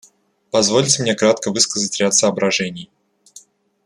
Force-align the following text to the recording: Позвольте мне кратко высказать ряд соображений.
Позвольте 0.49 1.03
мне 1.03 1.13
кратко 1.13 1.51
высказать 1.51 1.99
ряд 1.99 2.15
соображений. 2.15 2.89